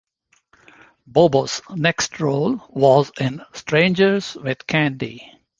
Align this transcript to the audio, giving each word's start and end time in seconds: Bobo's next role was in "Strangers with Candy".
Bobo's 1.05 1.61
next 1.75 2.19
role 2.19 2.55
was 2.69 3.11
in 3.19 3.43
"Strangers 3.53 4.33
with 4.35 4.65
Candy". 4.65 5.31